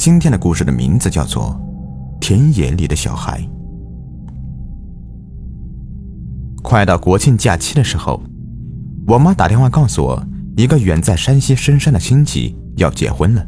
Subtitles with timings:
[0.00, 1.54] 今天的故事的名字叫做
[2.22, 3.38] 《田野里的小孩》。
[6.62, 8.22] 快到国庆假期的时候，
[9.06, 10.26] 我妈打电话告诉我，
[10.56, 13.46] 一个远在山西深山的亲戚要结婚了，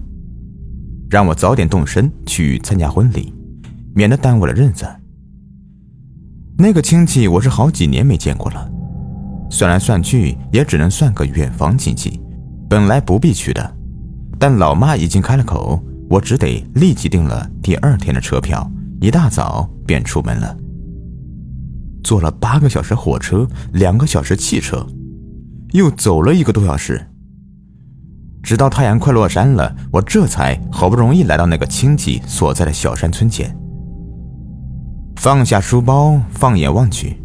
[1.08, 3.32] 让我早点动身去参加婚礼，
[3.94, 4.84] 免得耽误了日子。
[6.58, 8.70] 那个亲戚我是好几年没见过了，
[9.48, 12.20] 算来算去也只能算个远房亲戚，
[12.68, 13.74] 本来不必去的，
[14.38, 15.82] 但老妈已经开了口，
[16.12, 20.54] 我只得立即订了第二天的车票，一大早便出门了。
[22.04, 24.86] 坐了八个小时火车，两个小时汽车，
[25.70, 27.00] 又走了一个多小时，
[28.42, 33.56] 直到太阳快落山了，我这才好不容易来到那个亲戚所在的小山村前。
[35.16, 37.16] 放下书包，放眼望去，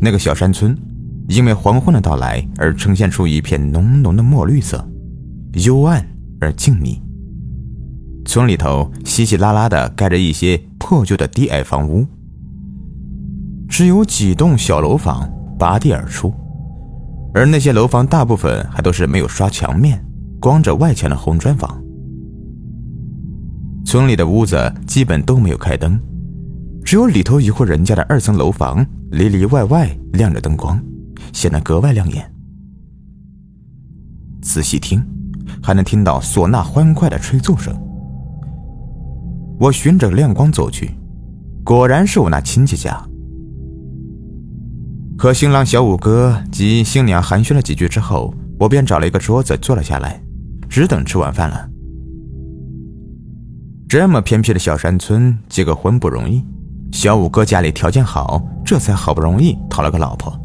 [0.00, 0.74] 那个小山村
[1.28, 4.82] 因为黄昏的到来而呈现出一片浓浓的墨绿色，
[5.62, 6.02] 幽暗
[6.40, 7.03] 而静谧。
[8.24, 12.06] 村里头稀稀拉拉的盖着一些破旧的低矮房屋。
[13.68, 16.32] 只有几栋小楼房拔地而出，
[17.32, 20.04] 而那些楼房大部分还都是没有刷墙面、
[20.40, 21.82] 光着外墙的红砖房。
[23.84, 26.00] 村里的屋子基本都没有开灯，
[26.84, 30.80] 只有里头一户人家的二层楼房里里外外亮着灯光，
[31.32, 32.32] 显得格外亮眼。
[34.40, 35.04] 仔细听，
[35.62, 37.74] 还能听到唢呐欢快的吹奏声。
[39.58, 40.90] 我循着亮光走去，
[41.62, 43.00] 果然是我那亲戚家。
[45.16, 50.20] 和新郎小五哥及新娘寒暄了几句之后，我便找了一个桌子坐了下来，
[50.68, 51.68] 只等吃晚饭了。
[53.88, 56.44] 这么偏僻的小山村结个婚不容易，
[56.90, 60.36] 小五哥家里条件好，这才好不容易讨了个老婆。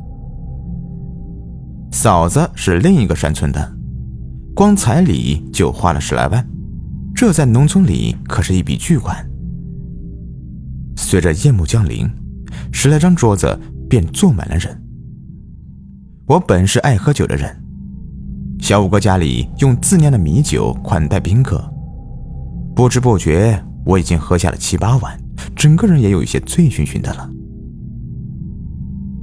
[1.91, 3.73] 嫂子是另一个山村的，
[4.53, 6.47] 光彩礼就花了十来万，
[7.20, 9.30] 这在农村里可是一笔巨款。
[10.95, 12.09] 随着夜幕降临，
[12.72, 13.59] 十来张桌子。
[13.89, 14.81] 便坐满了人。
[16.28, 17.53] 我本是爱喝酒的人，
[18.59, 21.59] 小五哥家里用自酿的米酒款待宾客，
[22.74, 25.19] 不知不觉我已经喝下了七八碗，
[25.56, 27.29] 整个人也有一些醉醺醺的了。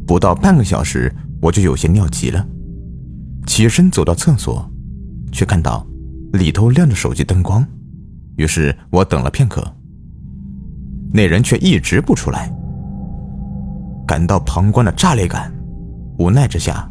[0.05, 2.47] 不到半个小时，我就有些尿急了，
[3.47, 4.69] 起身走到厕所，
[5.31, 5.87] 却看到
[6.33, 7.65] 里头亮着手机灯光，
[8.37, 9.65] 于是我等了片刻，
[11.13, 12.53] 那人却一直不出来。
[14.07, 15.53] 感到旁观的炸裂感，
[16.19, 16.89] 无奈之下，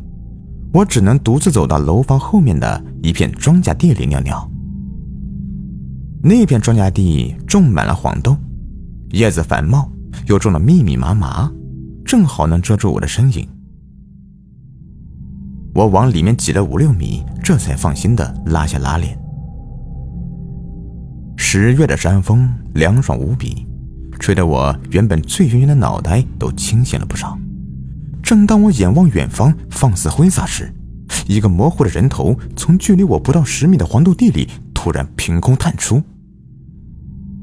[0.73, 4.51] 我只能独自走到楼房后面的一片庄稼地里尿尿。
[6.21, 8.35] 那片庄稼地种满了黄豆，
[9.11, 9.89] 叶子繁茂，
[10.27, 11.49] 又种得密密麻麻，
[12.03, 13.47] 正好能遮住我的身影。
[15.73, 19.17] 我往里面挤了五六米，这才放心的拉下拉链。
[21.35, 23.67] 十月的山风凉爽无比。
[24.19, 27.37] 吹得我原本醉醺醺的脑袋都清醒了不少。
[28.23, 30.73] 正当我眼望远方，放肆挥洒时，
[31.27, 36.01] 一个模糊的人头从距离我不到十米的黄豆地里突然凭空探出，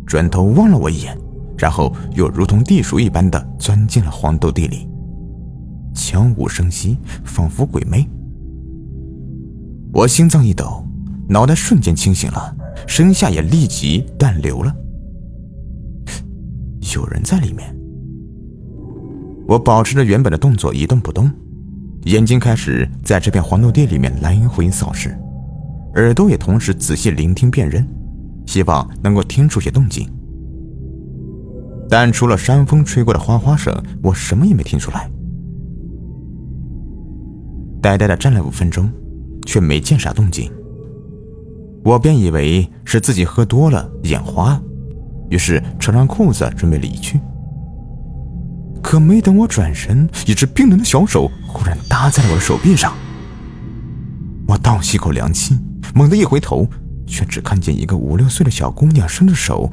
[0.07, 1.17] 转头望了我一眼，
[1.57, 4.89] 然后又如同地鼠一般的钻进了黄豆地里，
[5.95, 8.09] 悄无声息，仿佛鬼魅。
[9.93, 10.85] 我心脏一抖，
[11.29, 12.57] 脑袋瞬间清醒了，
[12.87, 14.75] 身下也立即断流了。
[16.95, 17.75] 有人在里面。
[19.49, 21.31] 我保持着原本的动作一动不动，
[22.05, 25.17] 眼睛开始在这片黄豆地里面来回扫视，
[25.95, 27.87] 耳朵也同时仔细聆听辨认，
[28.47, 30.09] 希望能够听出些动静。
[31.91, 35.11] 但除了山风吹过的哗哗声，我什么也没听出来。
[37.83, 38.89] 呆呆的站了五分钟，
[39.45, 40.51] 却没见啥动静。
[41.85, 44.61] 我便以为是自己喝多了，眼花。
[45.31, 47.19] 于是扯上裤子准备离去，
[48.83, 52.93] 可没等我转身，一只冰冷的小手忽然搭在了我的手臂上。
[54.47, 55.59] 我倒吸口凉气，
[55.95, 56.69] 猛地一回头，
[57.07, 59.71] 却只看见一个五六岁的小姑娘伸着手，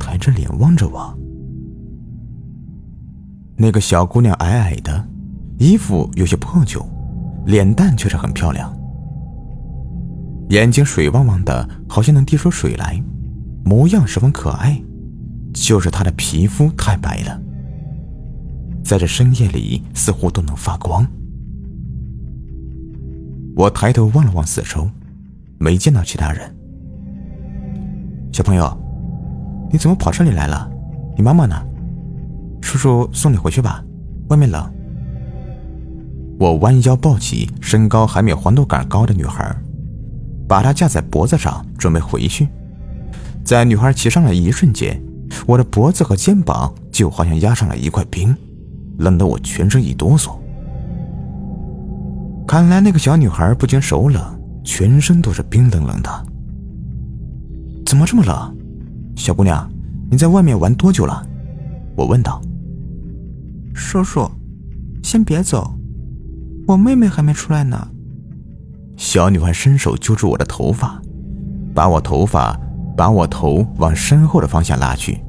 [0.00, 1.14] 抬着脸望着我。
[3.56, 5.06] 那个小姑娘矮矮的，
[5.58, 6.84] 衣服有些破旧，
[7.44, 8.74] 脸蛋却是很漂亮，
[10.50, 13.02] 眼睛水汪汪的，好像能滴出水来，
[13.64, 14.80] 模样十分可爱。
[15.52, 17.40] 就是她的皮肤太白了，
[18.84, 21.06] 在这深夜里似乎都能发光。
[23.56, 24.90] 我抬头望了望四周，
[25.58, 26.52] 没见到其他人。
[28.32, 28.76] 小朋友，
[29.70, 30.68] 你怎么跑这里来了？
[31.16, 31.54] 你妈妈呢？
[32.60, 33.84] 叔叔送你回去吧，
[34.28, 34.68] 外面冷。
[36.40, 39.56] 我弯腰抱起身高还没有黄豆杆高的女孩，
[40.48, 42.48] 把她架在脖子上，准备回去。
[43.44, 45.00] 在女孩骑上来一瞬间，
[45.46, 48.34] 我的脖子和肩膀就好像压上了一块冰，
[48.98, 50.36] 冷得我全身一哆嗦。
[52.46, 54.22] 看来那个小女孩不仅手冷，
[54.62, 56.26] 全身都是冰冷冷的。
[57.86, 58.56] 怎么这么冷？
[59.16, 59.70] 小姑娘，
[60.10, 61.26] 你在外面玩多久了？
[61.96, 62.40] 我问道。
[63.74, 64.30] 叔叔，
[65.02, 65.74] 先别走，
[66.66, 67.88] 我妹妹还没出来呢。
[68.96, 71.00] 小女孩伸手揪住我的头发，
[71.74, 72.58] 把我头发，
[72.96, 75.20] 把我头往身后的方向拉去。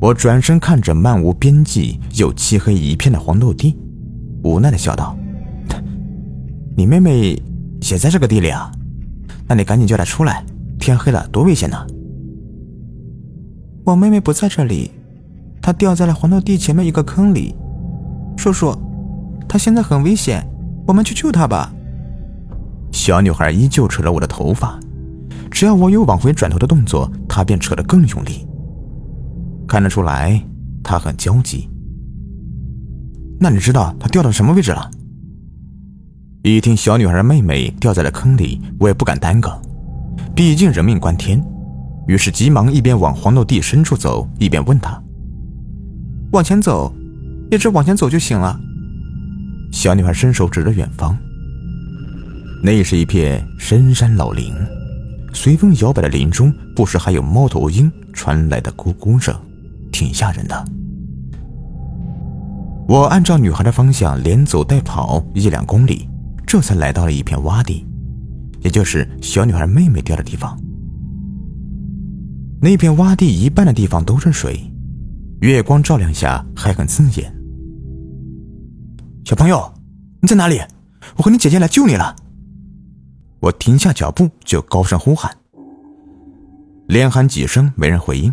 [0.00, 3.78] 我转身看着漫无边际又漆黑一片的黄豆地，
[4.42, 5.16] 无奈的笑道
[6.76, 7.40] ：“你妹妹
[7.90, 8.70] 也在这个地里啊？
[9.48, 10.44] 那你赶紧叫她出来。”
[10.78, 11.86] 天黑了，多危险呢！
[13.84, 14.90] 我妹妹不在这里，
[15.60, 17.54] 她掉在了黄豆地前面一个坑里。
[18.36, 18.76] 叔叔，
[19.48, 20.44] 她现在很危险，
[20.84, 21.72] 我们去救她吧。
[22.92, 24.78] 小女孩依旧扯着我的头发，
[25.50, 28.46] 只要我有往回转头的动作，她便扯得更用力。
[29.66, 30.40] 看得出来，
[30.84, 31.68] 她很焦急。
[33.40, 34.88] 那你知道她掉到什么位置了？
[36.42, 39.50] 一听小女孩的妹妹掉在了坑里，我也不敢耽搁。
[40.34, 41.42] 毕竟人命关天，
[42.06, 45.02] 于是急忙一边往黄豆地深处走，一边问他
[46.32, 46.92] ：“往前走，
[47.50, 48.58] 一直往前走就行了。”
[49.72, 51.16] 小女孩伸手指着远方，
[52.64, 54.54] 那是一片深山老林，
[55.34, 59.34] 随风摇摆的林中，不时还有猫头鹰传来的咕咕声，
[59.90, 60.64] 挺吓人的。
[62.86, 66.08] 我按照女孩的方向连走带跑一两公里，
[66.46, 67.84] 这才来到了一片洼地。
[68.60, 70.56] 也就是小女孩妹妹掉的地方，
[72.60, 74.60] 那片洼地一半的地方都是水，
[75.40, 77.34] 月光照亮下还很刺眼。
[79.24, 79.74] 小朋友，
[80.20, 80.60] 你在哪里？
[81.16, 82.14] 我和你姐姐来救你了。
[83.42, 85.36] 我停下脚步就高声呼喊，
[86.86, 88.32] 连喊几声没人回应，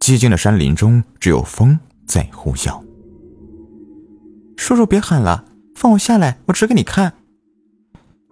[0.00, 2.78] 寂静的山林中只有风在呼啸。
[4.58, 7.14] 叔叔别喊了，放我下来，我指给你看。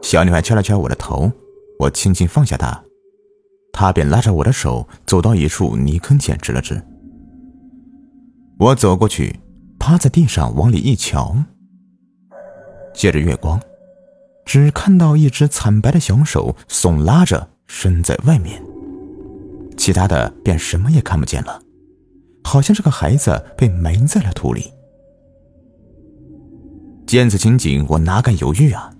[0.02, 1.32] 小女孩敲了敲我的头，
[1.78, 2.84] 我轻轻放下她，
[3.72, 6.78] 她便拉着我的手走到一处泥坑前，指了指。
[8.58, 9.40] 我走过去，
[9.78, 11.34] 趴在地上往里一瞧，
[12.92, 13.58] 借着月光，
[14.44, 18.62] 只看到一只惨白的小手耸拉着伸在外面，
[19.76, 21.60] 其他的便什么也看不见了，
[22.44, 24.70] 好像这个孩子被埋在了土里。
[27.06, 28.90] 见此情景，我哪敢犹豫啊！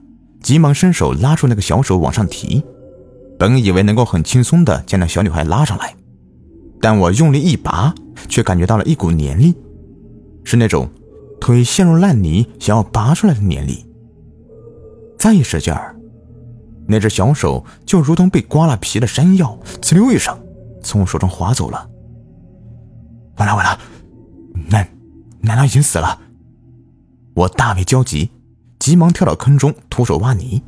[0.40, 2.62] 急忙伸手拉住那个小手往上提，
[3.38, 5.94] 本以为能够很轻松的将那小女孩拉上来，
[6.80, 7.94] 但我用力一拔，
[8.28, 9.54] 却感觉到了一股黏力，
[10.44, 10.90] 是那种
[11.40, 13.86] 腿陷入烂泥想要拔出来的黏力。
[15.24, 15.96] 再一使劲儿，
[16.86, 20.38] 那只小手就如同被刮了皮的山药，呲溜一声
[20.82, 21.88] 从我手中滑走了。
[23.38, 23.80] 完了完了，
[24.68, 24.86] 难
[25.40, 26.20] 难道已经死了？
[27.34, 28.30] 我大为焦急。
[28.78, 30.62] 急忙跳到坑中，徒手挖泥，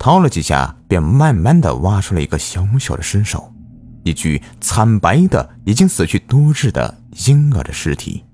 [0.00, 3.54] 掏了几下，便慢慢的挖出了一个小小的尸首，
[4.02, 6.92] 一具惨白的、已经死去多日的
[7.28, 8.24] 婴儿的尸体。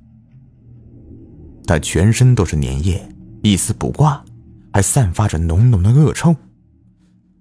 [1.66, 3.06] 他全身都是粘液，
[3.42, 4.24] 一丝不挂，
[4.74, 6.34] 还散发着浓浓的恶臭。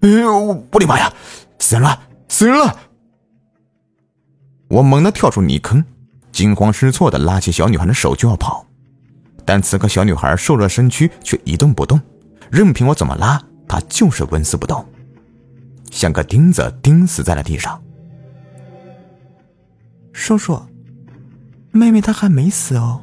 [0.01, 1.11] 哎呦，我的妈呀！
[1.57, 1.99] 死人了，
[2.29, 2.79] 死人了！
[4.67, 5.83] 我猛地跳出泥坑，
[6.31, 8.67] 惊慌失措的拉起小女孩的手就要跑。
[9.43, 11.99] 但此刻，小女孩瘦弱身躯却一动不动，
[12.51, 14.85] 任凭我怎么拉，她就是纹丝不动，
[15.89, 17.81] 像个钉子钉死在了地上。
[20.11, 20.61] 叔叔，
[21.71, 23.01] 妹妹她还没死哦，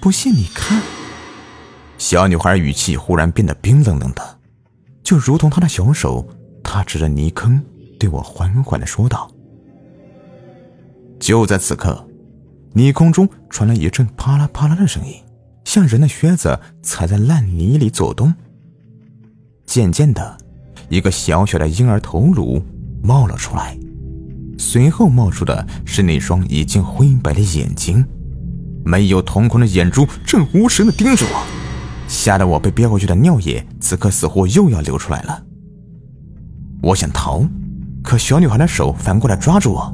[0.00, 0.80] 不信你看。
[2.02, 4.38] 小女孩语气忽然变得冰冷冷的，
[5.04, 6.28] 就如同她的小手。
[6.60, 7.62] 她指着泥坑，
[7.96, 9.30] 对我缓缓的说道。
[11.20, 12.04] 就在此刻，
[12.72, 15.14] 泥空中传来一阵啪啦啪啦的声音。
[15.64, 18.34] 像人的靴子踩在烂泥里走动。
[19.64, 20.36] 渐渐的，
[20.88, 22.60] 一个小小的婴儿头颅
[23.00, 23.78] 冒了出来，
[24.58, 28.04] 随后冒出的是那双已经灰白的眼睛，
[28.84, 31.61] 没有瞳孔的眼珠正无神的盯着我，
[32.12, 35.42] 吓得我被憋回去的尿液此刻似乎又要流出来了。
[36.82, 37.42] 我想逃，
[38.04, 39.90] 可小女孩的手反过来抓住我，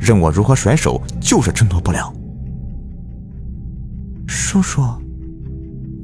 [0.00, 2.12] 任我如何甩手就是挣脱不了。
[4.26, 4.82] 叔叔。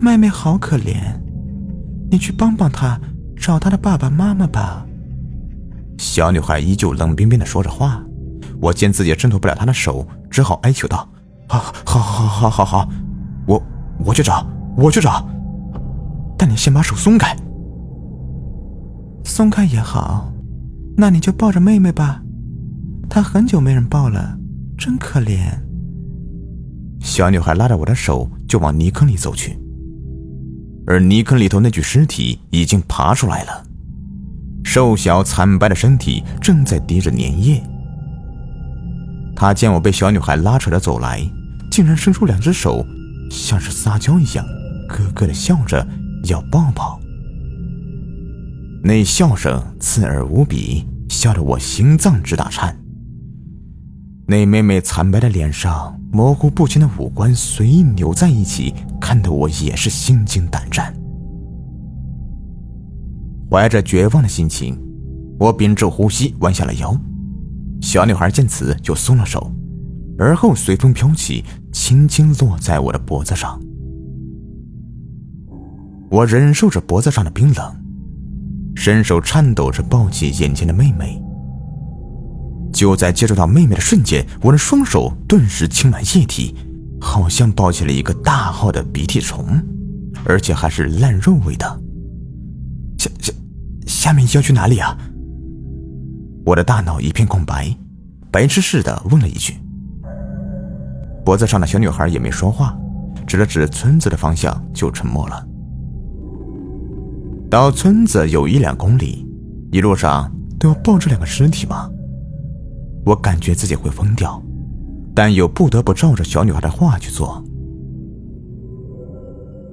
[0.01, 0.95] 妹妹好可怜，
[2.13, 3.01] 你去帮帮她，
[3.37, 4.87] 找她的爸爸妈妈吧。
[5.99, 8.05] 小女孩依旧冷冰冰的说着话，
[8.61, 11.09] 我见自己挣脱不了她的手，只好哀求道
[11.49, 12.89] ：“好，好，好，好，好，好，
[13.49, 13.61] 我
[14.05, 14.47] 我去找，
[14.77, 15.27] 我去找，
[16.47, 17.37] 你先把手松开。
[19.25, 20.33] 松开也好，
[20.97, 22.23] 那你就抱着妹妹吧，
[23.09, 24.39] 她很久没人抱了，
[24.79, 25.41] 真可怜。
[27.01, 29.59] 小女孩拉着我的手就往泥坑里走去，
[30.87, 33.65] 而泥坑里头那具尸体已经爬出来了，
[34.65, 37.63] 瘦小惨白的身体正在滴着粘液。
[39.35, 41.21] 他见我被小女孩拉扯着走来，
[41.71, 42.85] 竟然伸出两只手，
[43.31, 44.45] 像是撒娇一样，
[44.89, 45.87] 咯咯的笑着
[46.27, 47.01] 要抱抱。
[48.83, 52.77] 那笑声刺耳无比，笑得我心脏直打颤。
[54.29, 60.95] 那妹妹惨白的脸上，模糊不清的五官随意扭在一起，看得我也是心惊胆战。
[63.51, 64.77] 怀着绝望的心情，
[65.39, 66.97] 我屏住呼吸，弯下了腰。
[67.81, 69.53] 小女孩见此就松了手，
[70.19, 73.61] 而后随风飘起，轻轻落在我的脖子上。
[76.11, 77.83] 我忍受着脖子上的冰冷。
[78.75, 81.21] 伸手颤抖着抱起眼前的妹妹。
[82.73, 86.55] 就在接触到妹妹的瞬间，我的双手顿时充满液体，
[87.01, 89.47] 好像抱起了一个大号的鼻涕虫，
[90.27, 91.67] 而且还是烂肉味的。
[92.99, 93.33] 下下，
[93.87, 94.97] 下面要去哪里啊？
[96.45, 97.75] 我的大脑一片空白，
[98.31, 99.55] 白痴似的问了一句。
[101.25, 102.77] 脖子上的小女孩也没说话，
[103.27, 105.49] 指了指村子的方向，就沉默了。
[107.49, 109.25] 到村子有一两公里，
[109.71, 111.89] 一路上都要抱着两个尸体吗？
[113.05, 114.43] 我感觉自己会疯掉，
[115.15, 117.43] 但又不得不照着小女孩的话去做。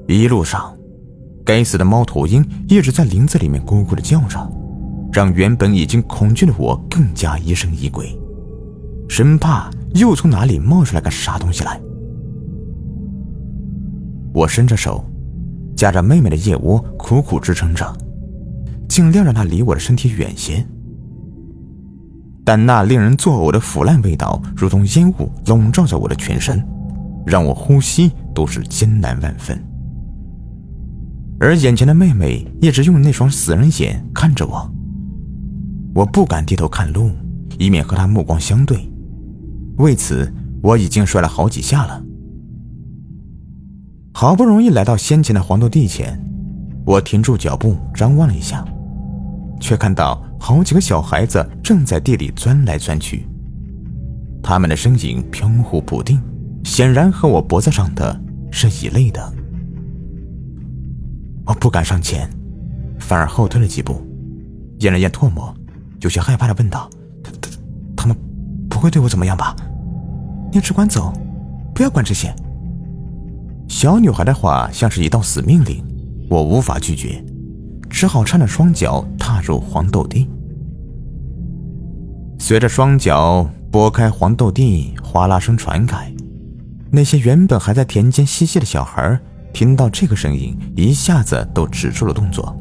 [0.07, 0.71] 一路上，
[1.43, 4.39] 该死的猫头鹰一直在林子里面咕咕的叫着，
[5.11, 8.15] 让原本已经恐惧的我更加疑神疑鬼，
[9.09, 11.81] 生怕又从哪里冒出来个啥东西来。
[14.31, 15.03] 我伸着手。
[15.83, 17.93] 夹着妹妹的腋窝，苦苦支撑着，
[18.87, 20.65] 尽量让她离我的身体远些。
[22.45, 26.65] 但那令人作呕的腐烂味道，如同烟雾笼罩着我的全身，
[27.25, 29.61] 让我呼吸都是艰难万分。
[31.37, 34.71] 而眼前的妹妹一直用那双死人眼看着我，
[35.93, 37.11] 我不敢低头看路，
[37.59, 38.89] 以免和她目光相对。
[39.79, 42.01] 为此，我已经摔了好几下了。
[44.15, 46.17] 好不容易来到先前的黄豆地前，
[46.85, 48.63] 我停住脚步，张望了一下，
[49.59, 53.27] 却看到好几个小孩子正在地里钻来钻去。
[54.43, 56.21] 他们的身影飘忽不定，
[56.63, 58.17] 显然和我脖子上的
[58.51, 59.33] 是一类的。
[61.45, 62.29] 我不敢上前，
[62.99, 63.99] 反而后退了几步，
[64.79, 65.51] 咽了咽唾沫，
[66.01, 66.87] 有些害怕的问道
[67.23, 67.49] ：“他他
[67.97, 68.15] 他们
[68.69, 69.55] 不会对我怎么样吧？
[70.51, 71.11] 你只管走，
[71.73, 72.31] 不要管这些。”
[73.67, 75.83] 小女孩的话像是一道死命令，
[76.29, 77.23] 我无法拒绝，
[77.89, 80.29] 只好搀着双脚踏入黄豆地。
[82.39, 86.13] 随着双脚拨开黄豆地，哗啦声传开，
[86.91, 89.19] 那些原本还在田间嬉戏的小孩
[89.53, 92.55] 听到这个声音，一下子都止住了动作。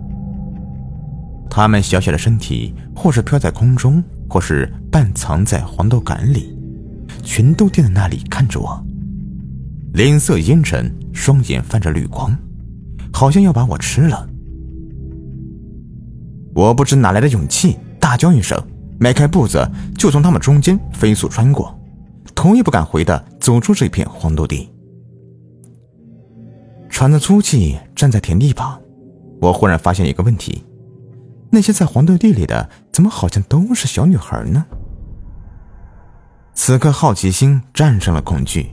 [1.50, 6.56] 他们小小的身体，或是飘在空中，或是半藏在黄豆杆里，
[7.23, 8.82] 全都定在那里看着我。
[9.92, 12.34] 脸色阴沉，双眼泛着绿光，
[13.12, 14.26] 好像要把我吃了。
[16.54, 18.58] 我不知哪来的勇气，大叫一声，
[18.99, 21.78] 迈开步子就从他们中间飞速穿过，
[22.34, 24.70] 头也不敢回的走出这片黄豆地。
[26.88, 28.80] 喘着粗气站在田地旁，
[29.42, 30.64] 我忽然发现一个问题：
[31.50, 34.64] 那些在黄豆地里的，怎么好像都是小女孩呢？
[36.54, 38.70] 此刻好奇心战胜了恐惧。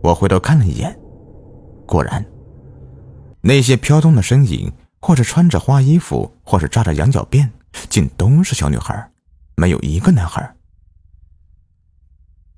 [0.00, 0.96] 我回头看了一眼，
[1.86, 2.24] 果然，
[3.40, 7.50] 那些飘动的身影，或者穿着花衣服，或是扎着羊角辫，
[7.88, 9.10] 竟都是小女孩，
[9.56, 10.54] 没有一个男孩。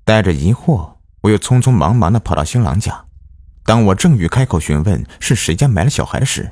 [0.03, 3.05] 带着疑惑，我又匆匆忙忙的跑到新郎家。
[3.63, 6.51] 当我正欲开口询问是谁家埋了小孩时，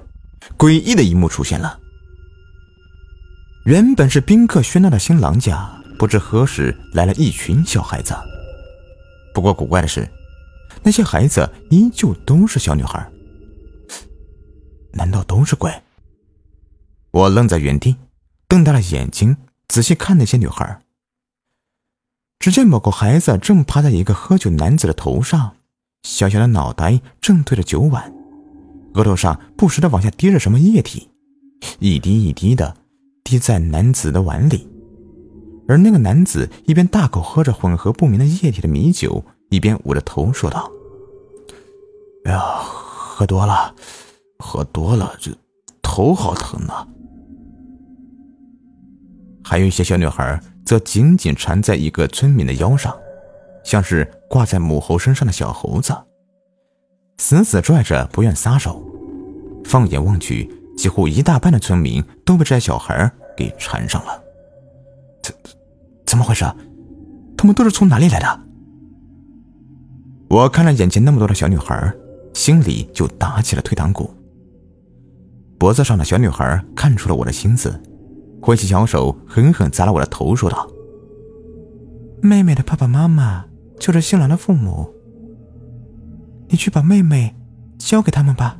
[0.58, 1.80] 诡异的一幕出现了。
[3.66, 8.16] 原本是宾客喧闹的新郎家，不知何时来了一群小孩子。
[9.34, 10.10] 不过古怪的是。
[10.84, 13.12] 那些孩子依旧都是小女孩，
[14.94, 15.72] 难道都是鬼？
[17.12, 17.96] 我愣在原地，
[18.48, 19.36] 瞪大了眼睛，
[19.68, 20.82] 仔细看那些女孩。
[22.40, 25.58] 只见某个孩子正趴在一个喝酒男子的头上，
[26.04, 28.14] 小小的脑袋正对着酒碗，
[28.94, 31.10] 额头上不时的往下滴着什么液体，
[31.80, 32.78] 一滴一滴的
[33.24, 34.68] 滴在男子的碗里。
[35.68, 39.24] 而那个男子一边大口喝着混合不明的液体的米酒。
[39.50, 40.72] 一边捂着头说道
[42.26, 43.74] ：“哎呀，喝多了，
[44.38, 45.32] 喝多了，这
[45.82, 46.88] 头好疼啊！”
[49.44, 52.96] 还有一些小女孩则紧紧缠在一个村民的腰上，
[53.64, 55.96] 像是挂在母猴身上的小猴子，
[57.18, 58.84] 死死拽着不愿撒手。
[59.66, 64.24] 放眼望去，几乎一大半的村民都被这些小孩给缠上了。
[65.24, 65.36] 怎
[66.06, 66.46] 怎么回事？
[67.36, 68.49] 他们都是从哪里来的？
[70.30, 71.92] 我看了眼前那么多的小女孩，
[72.34, 74.14] 心里就打起了退堂鼓。
[75.58, 77.82] 脖子上的小女孩看出了我的心思，
[78.42, 80.70] 挥起小手狠狠砸了我的头，说道
[82.22, 83.46] ：“妹妹的爸爸妈妈
[83.80, 84.88] 就是新郎的父母，
[86.48, 87.36] 你去把妹妹
[87.80, 88.60] 交给他们吧。”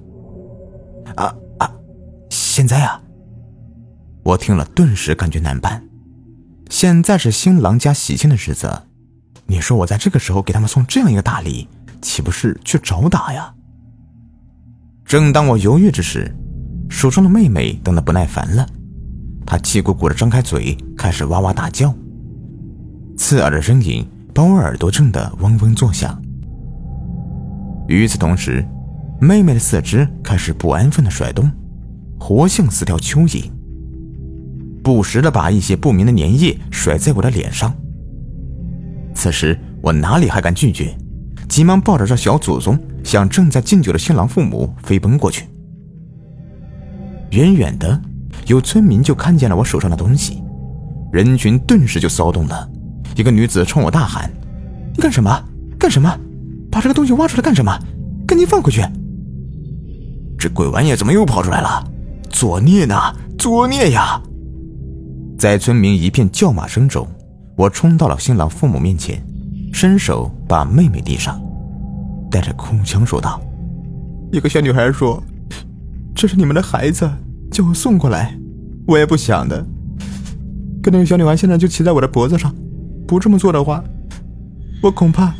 [1.16, 1.72] 啊啊！
[2.30, 3.02] 现在啊，
[4.24, 5.88] 我听了顿时感觉难办。
[6.70, 8.89] 现在是新郎家喜庆的日子，
[9.50, 11.68] 你说我在这个时候给他们送这样一个大礼，
[12.04, 13.52] 岂不是去找打呀？
[15.04, 16.32] 正当我犹豫之时，
[16.88, 18.70] 手中的妹妹等得不耐烦了，
[19.48, 21.92] 她气鼓鼓的张开嘴，开始哇哇大叫，
[23.18, 26.22] 刺耳的声音把我耳朵震得嗡嗡作响。
[27.88, 28.64] 与此同时，
[29.20, 31.52] 妹妹的四肢开始不安分的甩动，
[32.20, 33.50] 活像四条蚯蚓，
[34.84, 37.76] 不时的把一些不明的粘液甩在我的脸上。
[39.14, 40.96] 此时我哪里还敢拒绝，
[41.48, 45.46] 急忙抱着这小祖宗向正在敬酒的新郎父母飞奔过去。
[47.32, 48.02] 远远的，
[48.48, 50.42] 有村民就看见了我手上的东西，
[51.12, 52.68] 人群顿时就骚动了。
[53.16, 54.32] 一个女子冲我大喊
[54.96, 55.44] ：“你干什么？
[55.78, 56.18] 干什么？
[56.72, 57.78] 把这个东西挖出来干什么？
[58.26, 58.82] 赶紧放回去！”
[60.38, 61.84] 这鬼玩意怎么又跑出来了？
[62.30, 62.96] 作孽呢！
[63.38, 64.22] 作孽呀！
[65.38, 67.08] 在村民一片叫骂声中，
[67.60, 69.22] 我冲到了新郎父母面前，
[69.74, 71.38] 伸手把妹妹递上，
[72.32, 73.38] 带着哭腔说道
[74.32, 75.22] ：“一个小女孩说。”
[76.16, 77.10] 这是你们的孩子，
[77.52, 78.34] 叫我送过来，
[78.88, 79.62] 我也不想的。
[80.82, 82.56] 可那个小女孩现在就骑在我的脖子上，
[83.06, 83.84] 不这么做的话，
[84.82, 85.34] 我恐怕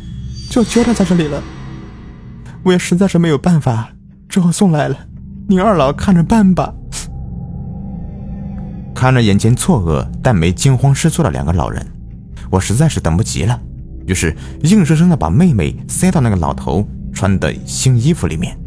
[0.50, 1.42] 就要交代在这里了。
[2.62, 3.92] 我也实在是没有办法，
[4.28, 4.96] 只好送来了。
[5.48, 6.74] 您二老看着办吧。
[8.94, 11.86] 看着眼前错愕但没惊慌失措的两个老人，
[12.50, 13.60] 我实在是等不及了，
[14.06, 18.58] 于是硬生生的把妹妹塞到那个老头穿的新衣服里面。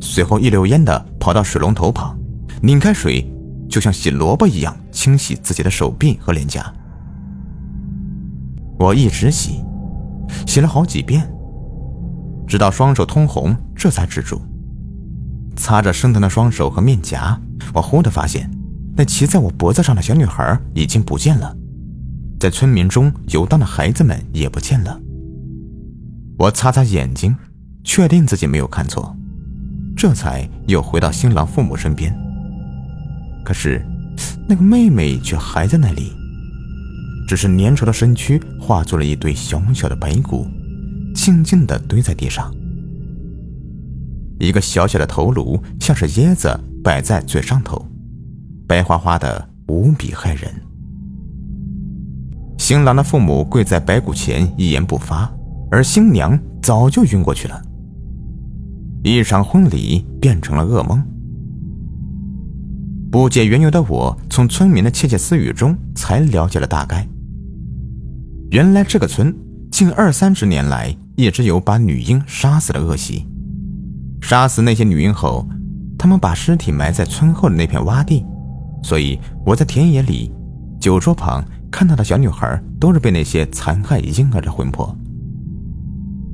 [0.00, 2.16] 随后一溜烟的跑到水龙头旁，
[2.62, 3.26] 拧开水，
[3.68, 6.72] 就像洗萝卜一样清洗自己的手臂和脸颊。
[8.78, 9.62] 我一直洗，
[10.46, 11.26] 洗了好几遍，
[12.46, 14.40] 直到双手通红，这才止住。
[15.56, 17.40] 擦着生疼的双手和面颊，
[17.72, 18.50] 我忽地发现，
[18.96, 21.56] 那骑在我脖子上的小女孩已经不见了，
[22.44, 25.00] 在村民中游荡的孩子们也不见了。
[26.36, 27.34] 我擦擦眼睛，
[27.82, 29.16] 确定自己没有看错。
[29.96, 32.14] 这才又回到新郎父母身边。
[33.46, 33.82] 可是，
[34.46, 36.12] 那个妹妹却还在那里，
[37.26, 40.46] 只是粘稠的身躯化作了一堆小小的白骨，
[41.14, 42.54] 静静地堆在地上。
[44.38, 47.88] 一个小小的头颅像是椰子摆在最上头，
[48.68, 50.52] 白花花的，无比骇人。
[52.66, 55.30] 新郎的父母跪在白骨前一言不发，
[55.70, 57.62] 而新娘早就晕过去了。
[59.02, 61.04] 一场婚礼变成了噩梦。
[63.12, 67.06] 不解缘由的我，从村民的窃窃私语中才了解了大概。
[68.50, 69.36] 原来这个村
[69.70, 73.26] 近二三十年来一直有把女婴杀死的恶习。
[74.22, 75.46] 杀死那些女婴后，
[75.98, 78.24] 他们把尸体埋在村后的那片洼地，
[78.82, 80.32] 所以我在田野里、
[80.80, 84.96] 酒桌旁看到的小女孩，都是被那些残害婴儿的魂魄。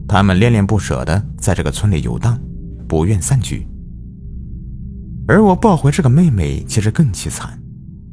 [0.07, 2.39] 他们恋恋不舍的在这个村里游荡。
[2.87, 3.69] 不愿散去，
[5.29, 7.57] 而我抱回这个妹妹，其实更凄惨。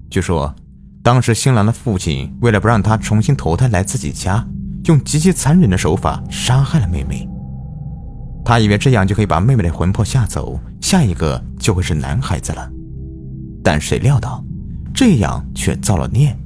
[0.07, 0.53] 据说，
[1.01, 4.47] 当时新郎的父亲为了不让她重新投胎来自己家，
[4.85, 7.27] 用极其残忍的手法杀害了妹妹。
[8.45, 12.71] 他以为这样就可以把妹妹的魂魄吓走，下一个就会是男孩子了。
[13.63, 14.45] 但谁料到，
[14.93, 16.37] 这样却造了孽。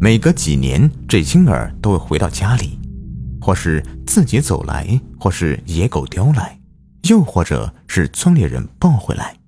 [0.00, 2.78] 每隔几年，这婴儿都会回到家里，
[3.40, 6.58] 或是自己走来，或是野狗叼来。
[7.08, 9.38] 又或者是村里人抱回来，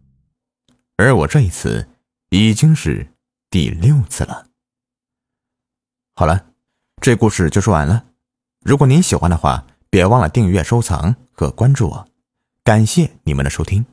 [0.97, 1.89] 而我这一次
[2.31, 3.09] 已经是
[3.51, 4.47] 第六次了。
[6.15, 6.47] 好了，
[7.01, 8.05] 这故事就说完了。
[8.65, 12.09] 如果您喜欢的话，别忘了订阅、收藏和关注我。
[12.65, 13.85] 感谢你们的收听。